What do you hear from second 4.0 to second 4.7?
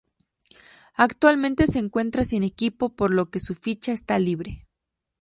libre.